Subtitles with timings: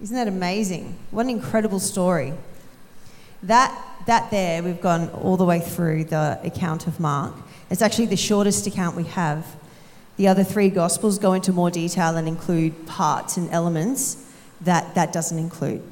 [0.00, 0.96] Isn't that amazing?
[1.10, 2.32] What an incredible story.
[3.42, 3.76] That,
[4.06, 7.34] that there, we've gone all the way through the account of Mark.
[7.68, 9.44] It's actually the shortest account we have.
[10.16, 14.24] The other three Gospels go into more detail and include parts and elements
[14.60, 15.82] that that doesn't include.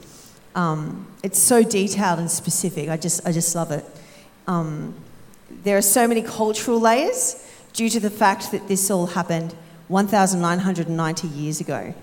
[0.54, 2.88] Um, it's so detailed and specific.
[2.88, 3.84] I just, I just love it.
[4.46, 4.94] Um,
[5.62, 9.54] there are so many cultural layers due to the fact that this all happened
[9.88, 11.94] 1,990 years ago,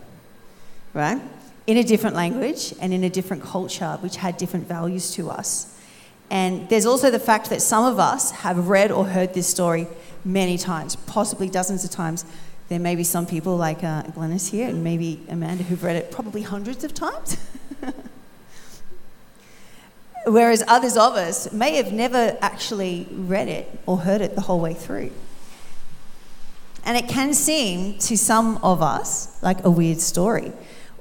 [0.94, 1.20] right?
[1.66, 5.80] In a different language and in a different culture, which had different values to us.
[6.30, 9.88] And there's also the fact that some of us have read or heard this story
[10.26, 12.26] many times, possibly dozens of times.
[12.70, 16.12] There may be some people like uh, Glennis here and maybe Amanda who've read it
[16.12, 17.38] probably hundreds of times.
[20.26, 24.60] Whereas others of us may have never actually read it or heard it the whole
[24.60, 25.12] way through.
[26.86, 30.52] And it can seem to some of us like a weird story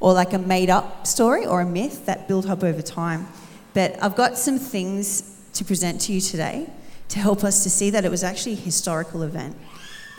[0.03, 3.29] or like a made up story or a myth that built up over time.
[3.73, 6.69] But I've got some things to present to you today
[7.11, 9.57] to help us to see that it was actually a historical event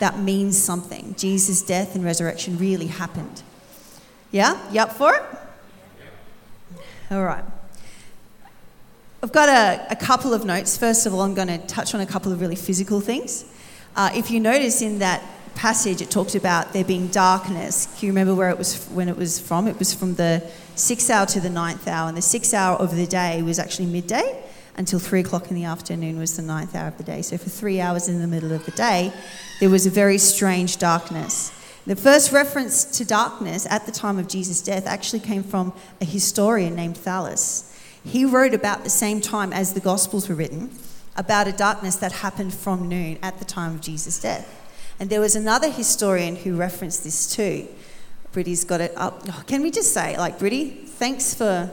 [0.00, 1.14] that means something.
[1.16, 3.42] Jesus' death and resurrection really happened.
[4.32, 4.58] Yeah?
[4.72, 5.22] You up for it?
[7.10, 7.44] All right.
[9.22, 10.78] I've got a, a couple of notes.
[10.78, 13.44] First of all, I'm going to touch on a couple of really physical things.
[13.94, 15.22] Uh, if you notice in that
[15.54, 17.86] passage, it talked about there being darkness.
[17.96, 19.66] Can you remember where it was when it was from?
[19.68, 20.42] It was from the
[20.74, 23.86] sixth hour to the ninth hour, and the sixth hour of the day was actually
[23.86, 24.42] midday
[24.76, 27.22] until three o'clock in the afternoon was the ninth hour of the day.
[27.22, 29.12] So for three hours in the middle of the day,
[29.60, 31.52] there was a very strange darkness.
[31.86, 36.04] The first reference to darkness at the time of Jesus' death actually came from a
[36.04, 37.70] historian named Thallus.
[38.04, 40.70] He wrote about the same time as the Gospels were written
[41.16, 44.63] about a darkness that happened from noon at the time of Jesus' death.
[45.00, 47.68] And there was another historian who referenced this too.
[48.32, 49.22] Britty's got it up.
[49.28, 51.70] Oh, can we just say, like, Britty, thanks for,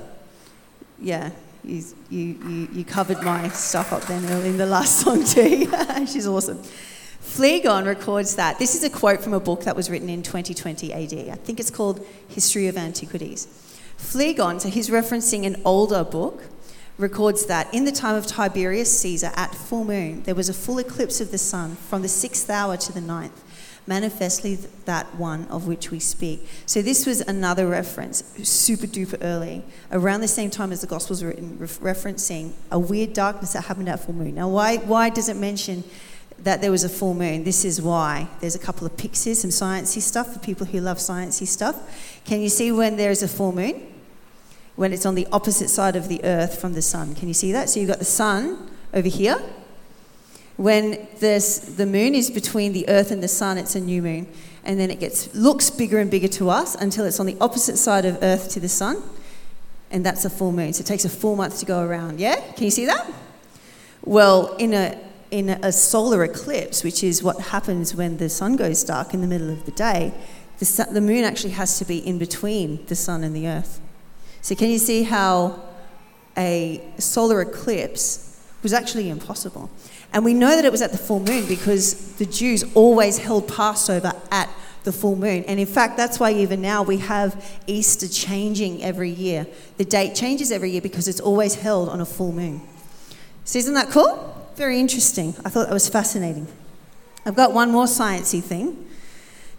[0.99, 1.31] yeah,
[1.63, 5.71] you, you, you, covered my stuff up then in the last song too.
[6.07, 6.61] She's awesome.
[7.21, 8.57] Phlegon records that.
[8.57, 11.13] This is a quote from a book that was written in 2020 AD.
[11.29, 13.47] I think it's called History of Antiquities.
[13.97, 16.43] Phlegon, so he's referencing an older book,
[17.01, 20.79] records that in the time of Tiberius Caesar at full moon, there was a full
[20.79, 23.43] eclipse of the sun from the sixth hour to the ninth
[23.87, 26.47] manifestly that one of which we speak.
[26.65, 31.23] So this was another reference, super duper early, around the same time as the Gospels
[31.23, 34.35] were written, referencing a weird darkness that happened at full moon.
[34.35, 35.83] Now, why, why does it mention
[36.39, 37.43] that there was a full moon?
[37.43, 38.27] This is why.
[38.39, 41.75] There's a couple of pictures, some sciencey stuff for people who love sciencey stuff.
[42.25, 43.90] Can you see when there is a full moon?
[44.81, 47.13] When it's on the opposite side of the earth from the sun.
[47.13, 47.69] Can you see that?
[47.69, 49.39] So you've got the sun over here,
[50.57, 54.27] when the moon is between the earth and the sun, it's a new moon.
[54.63, 57.77] And then it gets looks bigger and bigger to us until it's on the opposite
[57.77, 59.03] side of earth to the sun.
[59.91, 60.73] And that's a full moon.
[60.73, 62.19] So it takes a full month to go around.
[62.19, 62.39] Yeah?
[62.53, 63.07] Can you see that?
[64.03, 64.97] Well, in a
[65.29, 69.27] in a solar eclipse, which is what happens when the sun goes dark in the
[69.27, 70.11] middle of the day,
[70.57, 73.79] the, sun, the moon actually has to be in between the sun and the earth.
[74.41, 75.61] So, can you see how
[76.37, 79.69] a solar eclipse was actually impossible?
[80.13, 83.47] And we know that it was at the full moon because the Jews always held
[83.47, 84.49] Passover at
[84.83, 85.43] the full moon.
[85.45, 89.47] And in fact, that's why even now we have Easter changing every year.
[89.77, 92.61] The date changes every year because it's always held on a full moon.
[93.45, 94.27] So, isn't that cool?
[94.55, 95.35] Very interesting.
[95.45, 96.47] I thought that was fascinating.
[97.25, 98.87] I've got one more sciencey thing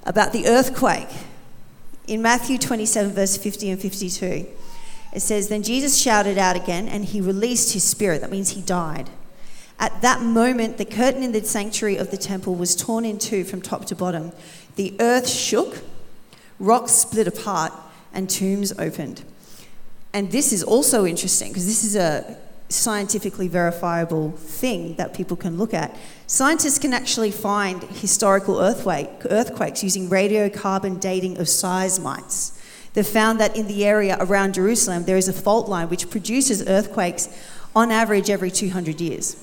[0.04, 1.08] about the earthquake.
[2.08, 4.46] In Matthew 27, verse 50 and 52,
[5.12, 8.20] it says, Then Jesus shouted out again, and he released his spirit.
[8.20, 9.10] That means he died.
[9.78, 13.44] At that moment, the curtain in the sanctuary of the temple was torn in two
[13.44, 14.32] from top to bottom.
[14.76, 15.82] The earth shook,
[16.58, 17.72] rocks split apart,
[18.14, 19.24] and tombs opened.
[20.12, 22.36] And this is also interesting because this is a
[22.68, 25.94] scientifically verifiable thing that people can look at.
[26.26, 32.58] Scientists can actually find historical earthquake, earthquakes using radiocarbon dating of seismites.
[32.94, 36.66] They've found that in the area around Jerusalem, there is a fault line which produces
[36.68, 37.28] earthquakes
[37.74, 39.36] on average every 200 years.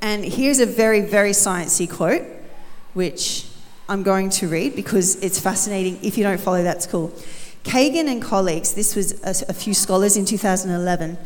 [0.00, 2.22] And here's a very, very sciencey quote,
[2.94, 3.46] which
[3.88, 5.98] I'm going to read because it's fascinating.
[6.02, 7.12] If you don't follow, that's cool.
[7.64, 11.18] Kagan and colleagues, this was a, a few scholars in 2011,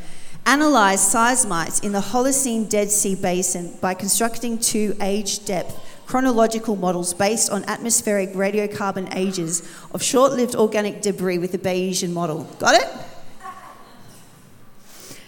[0.46, 5.78] analysed seismites in the Holocene Dead Sea Basin by constructing two age depth
[6.12, 12.12] chronological models based on atmospheric radiocarbon ages of short lived organic debris with the Bayesian
[12.12, 12.44] model.
[12.58, 12.88] Got it?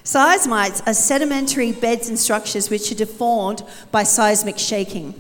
[0.05, 5.19] Seismites are sedimentary beds and structures which are deformed by seismic shaking.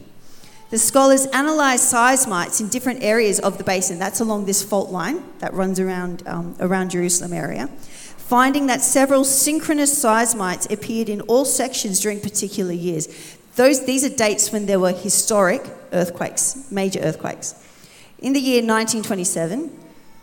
[0.68, 3.98] The scholars analysed seismites in different areas of the basin.
[3.98, 7.68] That's along this fault line that runs around, um, around Jerusalem area,
[8.18, 13.08] finding that several synchronous seismites appeared in all sections during particular years.
[13.56, 15.62] Those, these are dates when there were historic
[15.92, 17.54] earthquakes, major earthquakes.
[18.18, 19.60] In the year 1927,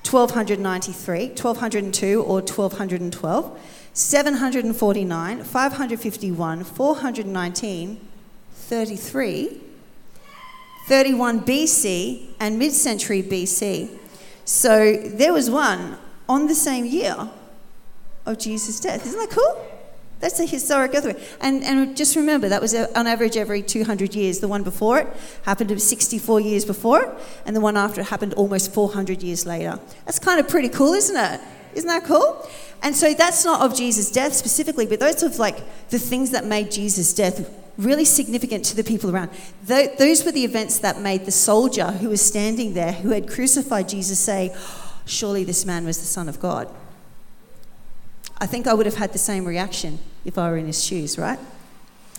[0.04, 3.60] 1293, 1202 or 1212,
[3.94, 8.07] 749, 551, 419,
[8.54, 9.62] 33,
[10.88, 13.98] 31 BC, and mid century BC.
[14.44, 15.98] So there was one
[16.28, 17.30] on the same year
[18.25, 19.06] of Jesus' death.
[19.06, 19.70] Isn't that cool?
[20.21, 21.18] That's a historic earthquake.
[21.41, 24.39] And, and just remember, that was uh, on average every 200 years.
[24.39, 25.07] The one before it
[25.44, 27.09] happened 64 years before it,
[27.45, 29.79] and the one after it happened almost 400 years later.
[30.06, 31.41] That's kind of pretty cool, isn't it?
[31.73, 32.47] Isn't that cool?
[32.83, 35.59] And so that's not of Jesus' death specifically, but those of like
[35.89, 39.31] the things that made Jesus' death really significant to the people around.
[39.63, 43.89] Those were the events that made the soldier who was standing there, who had crucified
[43.89, 44.56] Jesus, say,
[45.06, 46.69] Surely this man was the Son of God.
[48.41, 51.19] I think I would have had the same reaction if I were in his shoes,
[51.19, 51.38] right?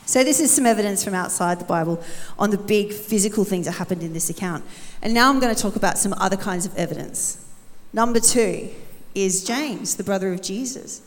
[0.07, 2.01] So, this is some evidence from outside the Bible
[2.39, 4.65] on the big physical things that happened in this account.
[5.03, 7.45] And now I'm going to talk about some other kinds of evidence.
[7.93, 8.71] Number two
[9.17, 11.03] is James, the brother of Jesus.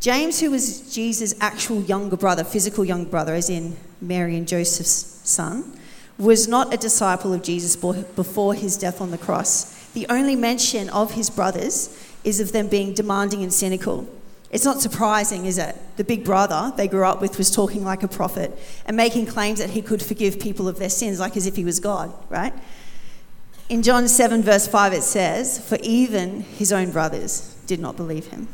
[0.00, 5.20] James, who was Jesus' actual younger brother, physical younger brother, as in Mary and Joseph's
[5.28, 5.78] son,
[6.18, 9.90] was not a disciple of Jesus before his death on the cross.
[9.92, 14.08] The only mention of his brothers is of them being demanding and cynical.
[14.50, 15.76] It's not surprising, is it?
[15.96, 19.60] The big brother they grew up with was talking like a prophet and making claims
[19.60, 22.52] that he could forgive people of their sins, like as if he was God, right?
[23.68, 28.26] In John 7, verse 5, it says, For even his own brothers did not believe
[28.26, 28.48] him.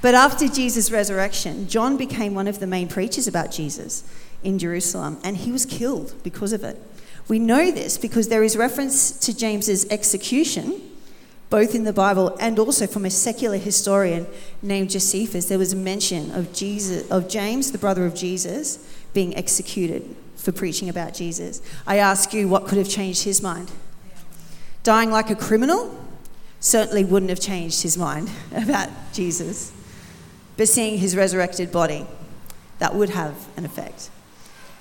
[0.00, 4.04] But after Jesus' resurrection, John became one of the main preachers about Jesus
[4.42, 6.80] in Jerusalem, and he was killed because of it.
[7.26, 10.80] We know this because there is reference to James's execution,
[11.50, 14.26] both in the Bible and also from a secular historian
[14.62, 15.46] named Josephus.
[15.46, 20.52] There was a mention of Jesus, of James, the brother of Jesus, being executed for
[20.52, 21.62] preaching about Jesus.
[21.86, 23.70] I ask you, what could have changed his mind?
[24.82, 25.94] Dying like a criminal
[26.60, 29.72] certainly wouldn't have changed his mind about Jesus
[30.58, 32.04] but seeing his resurrected body,
[32.80, 34.10] that would have an effect.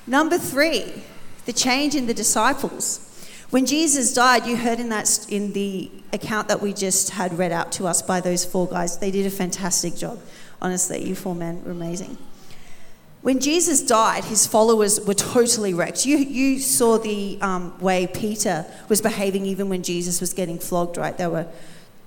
[0.07, 1.03] Number three,
[1.45, 3.06] the change in the disciples.
[3.49, 7.53] When Jesus died, you heard in that in the account that we just had read
[7.53, 8.97] out to us by those four guys.
[8.97, 10.19] They did a fantastic job.
[10.61, 12.17] Honestly, you four men were amazing.
[13.21, 16.05] When Jesus died, his followers were totally wrecked.
[16.05, 20.97] You, you saw the um, way Peter was behaving even when Jesus was getting flogged,
[20.97, 21.17] right?
[21.17, 21.47] They were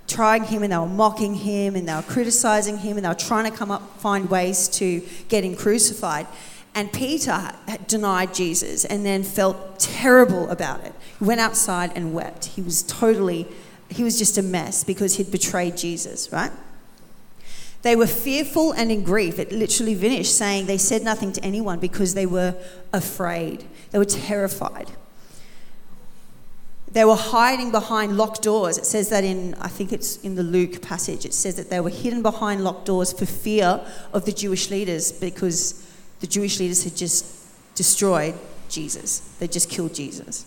[0.06, 3.14] trying him and they were mocking him and they were criticizing him and they were
[3.14, 6.26] trying to come up, find ways to get him crucified.
[6.74, 7.52] And Peter
[7.88, 10.94] denied Jesus and then felt terrible about it.
[11.18, 12.44] He went outside and wept.
[12.46, 13.48] He was totally,
[13.88, 16.52] he was just a mess because he'd betrayed Jesus, right?
[17.82, 19.38] They were fearful and in grief.
[19.38, 22.54] It literally finished saying they said nothing to anyone because they were
[22.92, 23.64] afraid.
[23.90, 24.90] They were terrified.
[26.92, 28.76] They were hiding behind locked doors.
[28.76, 31.80] It says that in, I think it's in the Luke passage, it says that they
[31.80, 33.80] were hidden behind locked doors for fear
[34.12, 35.86] of the Jewish leaders because
[36.20, 37.26] the Jewish leaders had just
[37.74, 38.34] destroyed
[38.68, 40.46] Jesus, they just killed Jesus.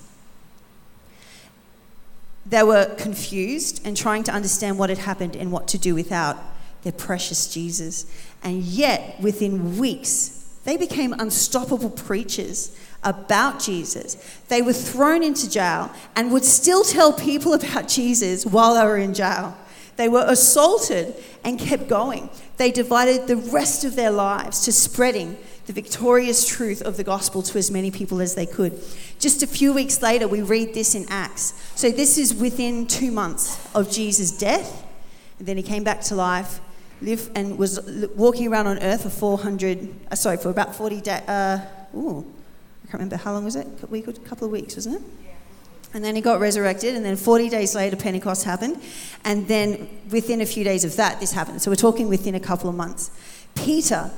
[2.46, 6.38] They were confused and trying to understand what had happened and what to do without
[6.84, 8.06] their precious Jesus.
[8.44, 14.16] And yet, within weeks, they became unstoppable preachers about Jesus.
[14.48, 18.98] They were thrown into jail and would still tell people about Jesus while they were
[18.98, 19.58] in jail.
[19.96, 22.30] They were assaulted and kept going.
[22.58, 27.42] They divided the rest of their lives to spreading the victorious truth of the gospel
[27.42, 28.80] to as many people as they could.
[29.20, 31.54] Just a few weeks later, we read this in Acts.
[31.76, 34.86] So, this is within two months of Jesus' death.
[35.40, 36.60] And then he came back to life,
[37.02, 37.80] lived and was
[38.16, 41.22] walking around on earth for 400, uh, sorry, for about 40 days.
[41.28, 41.66] Uh,
[41.96, 43.68] ooh, I can't remember how long was it?
[43.82, 45.02] A week, a couple of weeks, wasn't it?
[45.94, 48.82] And then he got resurrected, and then 40 days later, Pentecost happened.
[49.24, 51.62] And then within a few days of that, this happened.
[51.62, 53.12] So we're talking within a couple of months.
[53.54, 54.10] Peter,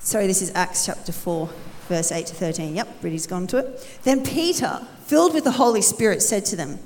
[0.00, 1.48] sorry, this is Acts chapter 4,
[1.88, 2.74] verse 8 to 13.
[2.74, 4.00] Yep, Bridie's gone to it.
[4.02, 6.80] Then Peter, filled with the Holy Spirit, said to them,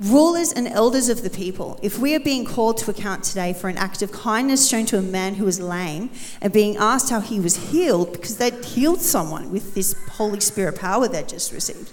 [0.00, 3.68] Rulers and elders of the people, if we are being called to account today for
[3.68, 7.20] an act of kindness shown to a man who was lame and being asked how
[7.20, 11.90] he was healed because they'd healed someone with this Holy Spirit power they'd just received,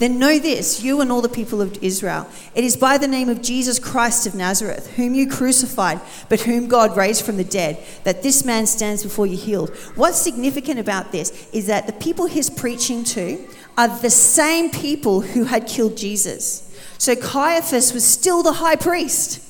[0.00, 2.26] Then know this, you and all the people of Israel.
[2.54, 6.68] It is by the name of Jesus Christ of Nazareth, whom you crucified, but whom
[6.68, 9.76] God raised from the dead, that this man stands before you healed.
[9.96, 15.20] What's significant about this is that the people he's preaching to are the same people
[15.20, 16.74] who had killed Jesus.
[16.96, 19.46] So Caiaphas was still the high priest.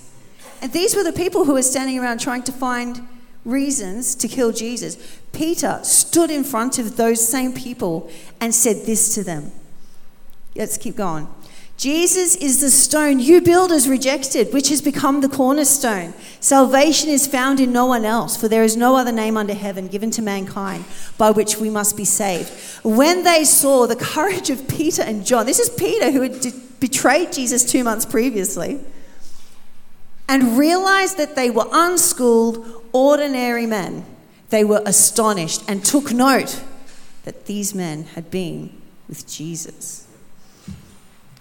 [0.60, 3.06] And these were the people who were standing around trying to find
[3.44, 4.96] reasons to kill Jesus.
[5.32, 9.52] Peter stood in front of those same people and said this to them
[10.54, 11.28] Let's keep going.
[11.76, 16.12] Jesus is the stone you builders rejected, which has become the cornerstone.
[16.38, 19.86] Salvation is found in no one else, for there is no other name under heaven
[19.86, 20.84] given to mankind
[21.16, 22.50] by which we must be saved.
[22.84, 26.44] When they saw the courage of Peter and John, this is Peter who had
[26.80, 28.78] betrayed Jesus two months previously,
[30.28, 34.04] and realized that they were unschooled, ordinary men,
[34.50, 36.62] they were astonished and took note
[37.24, 38.70] that these men had been
[39.08, 40.06] with Jesus.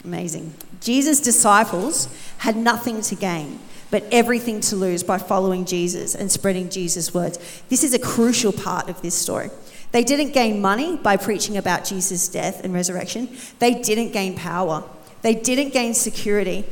[0.04, 0.54] Amazing.
[0.82, 2.08] Jesus' disciples
[2.40, 3.60] had nothing to gain,
[3.92, 7.64] but everything to lose by following Jesus and spreading Jesus' words.
[7.70, 9.50] This is a crucial part of this story.
[9.92, 13.30] They didn't gain money by preaching about Jesus' death and resurrection,
[13.60, 14.84] they didn't gain power,
[15.22, 16.66] they didn't gain security.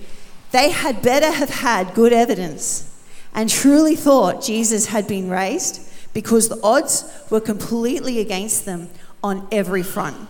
[0.51, 2.89] They had better have had good evidence
[3.33, 5.81] and truly thought Jesus had been raised
[6.13, 8.89] because the odds were completely against them
[9.21, 10.29] on every front.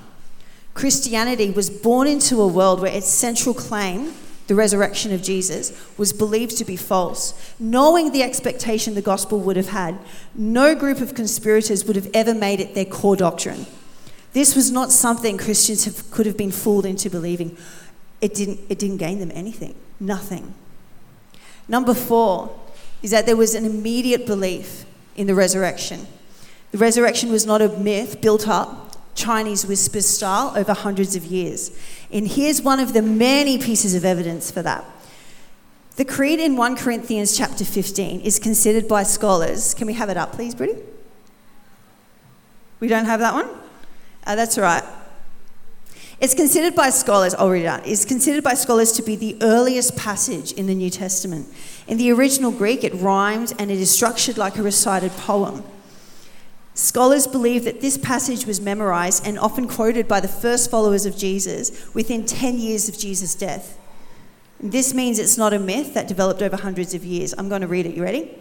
[0.78, 4.14] Christianity was born into a world where its central claim,
[4.46, 7.34] the resurrection of Jesus, was believed to be false.
[7.60, 9.98] Knowing the expectation the gospel would have had,
[10.36, 13.66] no group of conspirators would have ever made it their core doctrine.
[14.34, 17.58] This was not something Christians have, could have been fooled into believing.
[18.22, 20.54] It didn't, it didn't gain them anything, nothing.
[21.68, 22.56] Number four
[23.02, 26.06] is that there was an immediate belief in the resurrection.
[26.72, 28.87] The resurrection was not a myth built up
[29.18, 31.78] Chinese whisper style over hundreds of years.
[32.12, 34.86] And here's one of the many pieces of evidence for that.
[35.98, 39.74] The creed in 1 Corinthians chapter 15 is considered by scholars.
[39.74, 40.82] Can we have it up, please, Brittany?
[42.80, 43.50] We don't have that one?
[44.26, 44.84] Uh, that's all right.
[46.20, 47.88] It's considered by scholars, I'll read it out.
[47.88, 51.48] It's considered by scholars to be the earliest passage in the New Testament.
[51.88, 55.64] In the original Greek, it rhymed and it is structured like a recited poem.
[56.78, 61.18] Scholars believe that this passage was memorized and often quoted by the first followers of
[61.18, 63.80] Jesus within 10 years of Jesus' death.
[64.60, 67.34] This means it's not a myth that developed over hundreds of years.
[67.36, 67.96] I'm going to read it.
[67.96, 68.38] You ready?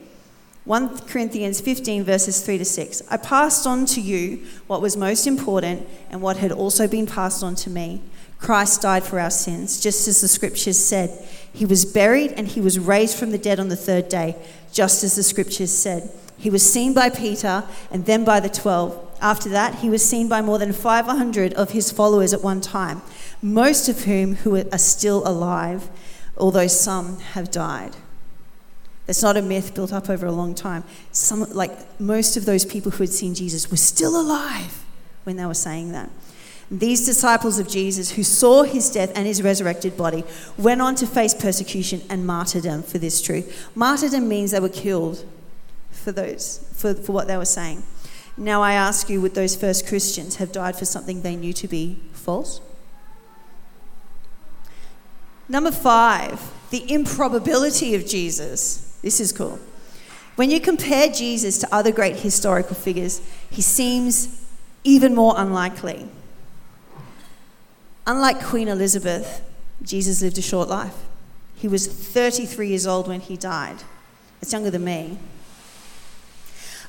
[0.67, 3.05] 1 Corinthians 15, verses 3 to 6.
[3.11, 7.43] I passed on to you what was most important and what had also been passed
[7.43, 8.03] on to me.
[8.39, 11.27] Christ died for our sins, just as the scriptures said.
[11.55, 14.37] He was buried and he was raised from the dead on the third day,
[14.75, 16.11] just as the scriptures said.
[16.39, 19.19] He was seen by Peter and then by the 12.
[19.21, 23.03] After that, he was seen by more than 500 of his followers at one time,
[23.41, 25.89] most of whom who are still alive,
[26.37, 27.97] although some have died.
[29.09, 30.85] It's not a myth built up over a long time.
[31.13, 34.85] Some, like most of those people who had seen Jesus were still alive
[35.25, 36.11] when they were saying that.
[36.71, 40.25] These disciples of Jesus who saw his death and his resurrected body
[40.59, 43.71] went on to face persecution and martyrdom for this truth.
[43.77, 45.25] Martyrdom means they were killed
[46.07, 47.83] for those for, for what they were saying.
[48.37, 51.67] Now I ask you, would those first Christians have died for something they knew to
[51.67, 52.61] be false?
[55.49, 58.97] Number five, the improbability of Jesus.
[59.03, 59.59] This is cool.
[60.37, 63.21] When you compare Jesus to other great historical figures,
[63.51, 64.45] he seems
[64.85, 66.07] even more unlikely.
[68.07, 69.43] Unlike Queen Elizabeth,
[69.83, 70.95] Jesus lived a short life.
[71.57, 73.79] He was 33 years old when he died.
[74.41, 75.19] It's younger than me.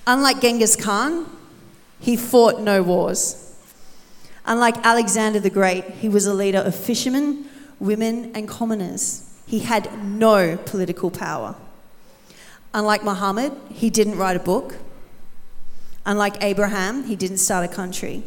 [0.08, 1.30] Unlike Genghis Khan,
[2.00, 3.54] he fought no wars.
[4.46, 9.30] Unlike Alexander the Great, he was a leader of fishermen, women, and commoners.
[9.46, 11.56] He had no political power.
[12.74, 14.76] Unlike Muhammad, he didn't write a book.
[16.06, 18.24] Unlike Abraham, he didn't start a country.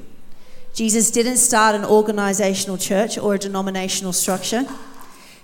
[0.74, 4.66] Jesus didn't start an organizational church or a denominational structure.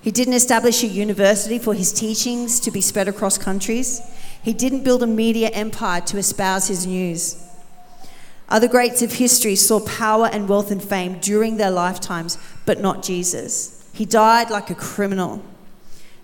[0.02, 4.02] He didn't establish a university for his teachings to be spread across countries.
[4.47, 7.37] He didn't build a media empire to espouse his news.
[8.49, 13.03] Other greats of history saw power and wealth and fame during their lifetimes, but not
[13.03, 13.91] Jesus.
[13.93, 15.43] He died like a criminal,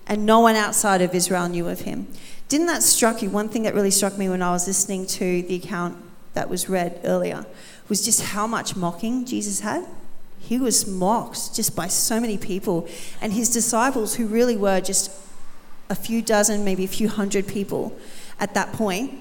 [0.07, 2.07] and no one outside of Israel knew of him.
[2.47, 3.29] Didn't that struck you?
[3.29, 5.99] One thing that really struck me when I was listening to the account
[6.35, 7.45] that was read earlier
[7.88, 9.85] was just how much mocking Jesus had.
[10.38, 12.87] He was mocked just by so many people,
[13.21, 15.11] and his disciples, who really were just
[15.92, 17.94] a few dozen, maybe a few hundred people
[18.40, 19.12] at that point,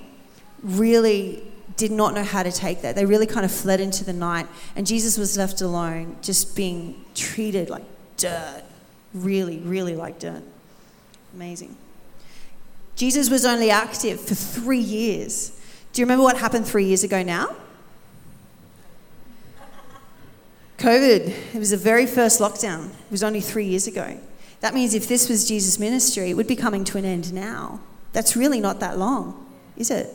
[0.64, 1.44] really
[1.76, 2.96] did not know how to take that.
[2.96, 7.04] They really kind of fled into the night, and Jesus was left alone, just being
[7.14, 7.84] treated like
[8.16, 8.64] dirt.
[9.14, 10.44] Really, really like dirt.
[11.34, 11.76] Amazing.
[12.96, 15.52] Jesus was only active for three years.
[15.92, 17.54] Do you remember what happened three years ago now?
[20.78, 21.54] COVID.
[21.54, 22.90] It was the very first lockdown.
[22.90, 24.18] It was only three years ago.
[24.62, 27.80] That means if this was Jesus' ministry, it would be coming to an end now.
[28.14, 30.10] That's really not that long, is it?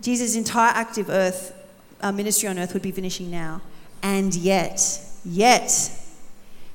[0.00, 1.54] Jesus' entire active earth
[2.02, 3.62] uh, ministry on earth would be finishing now.
[4.02, 5.90] And yet, yet,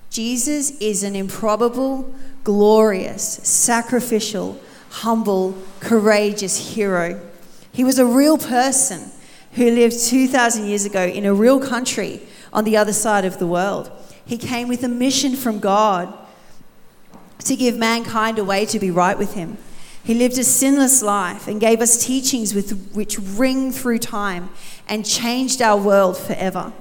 [0.09, 2.11] Jesus is an improbable,
[2.43, 7.21] glorious, sacrificial, humble, courageous hero.
[7.71, 9.11] He was a real person
[9.53, 13.45] who lived 2,000 years ago in a real country on the other side of the
[13.45, 13.91] world.
[14.29, 16.13] He came with a mission from God
[17.39, 19.57] to give mankind a way to be right with Him.
[20.03, 24.51] He lived a sinless life and gave us teachings with, which ring through time
[24.87, 26.73] and changed our world forever.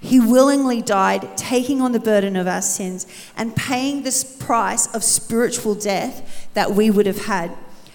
[0.00, 5.02] He willingly died, taking on the burden of our sins and paying this price of
[5.02, 7.50] spiritual death that we would have had.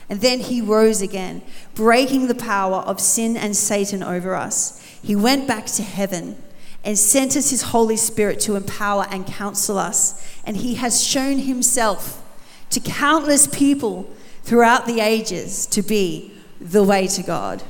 [0.09, 1.43] And then he rose again,
[1.75, 4.81] breaking the power of sin and Satan over us.
[5.01, 6.35] He went back to heaven
[6.87, 10.25] and sent us his Holy Spirit to empower and counsel us.
[10.45, 12.23] And he has shown himself
[12.69, 14.09] to countless people
[14.43, 17.61] throughout the ages to be the way to God.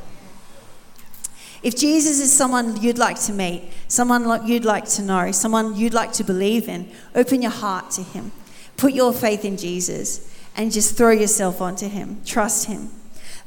[1.63, 5.95] If Jesus is someone you'd like to meet, someone you'd like to know, someone you'd
[5.95, 8.31] like to believe in, open your heart to him.
[8.77, 12.21] Put your faith in Jesus and just throw yourself onto him.
[12.23, 12.91] Trust him.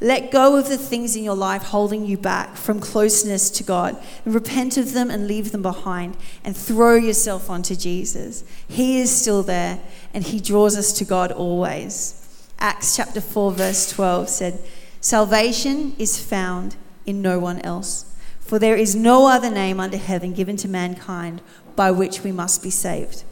[0.02, 4.02] Let go of the things in your life holding you back from closeness to God
[4.24, 8.42] and repent of them and leave them behind and throw yourself onto Jesus.
[8.66, 9.78] He is still there
[10.14, 12.16] and He draws us to God always.
[12.58, 14.58] Acts chapter 4, verse 12 said,
[15.02, 18.06] Salvation is found in no one else,
[18.40, 21.42] for there is no other name under heaven given to mankind
[21.76, 23.24] by which we must be saved.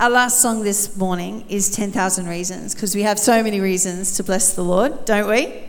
[0.00, 4.24] Our last song this morning is 10,000 Reasons because we have so many reasons to
[4.24, 5.62] bless the Lord, don't we?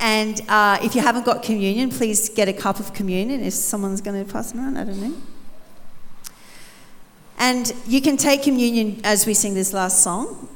[0.00, 4.00] And uh, if you haven't got communion, please get a cup of communion if someone's
[4.00, 4.76] going to pass it around.
[4.76, 5.14] I don't know.
[7.38, 10.48] And you can take communion as we sing this last song.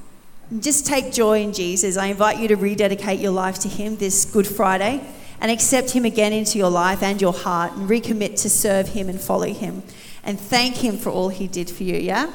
[0.59, 1.97] Just take joy in Jesus.
[1.97, 5.07] I invite you to rededicate your life to Him this Good Friday
[5.41, 9.09] and accept Him again into your life and your heart and recommit to serve Him
[9.09, 9.85] and follow Him
[10.25, 12.33] and thank Him for all He did for you, yeah?